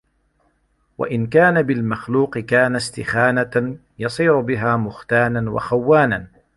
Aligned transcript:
وَإِنْ 0.97 1.27
كَانَ 1.27 1.61
بِالْمَخْلُوقِ 1.61 2.37
كَانَ 2.37 2.75
اسْتِخَانَةً 2.75 3.77
يَصِيرُ 3.99 4.41
بِهَا 4.41 4.75
مُخْتَانًا 4.77 5.51
وَخَوَّانًا 5.51 6.27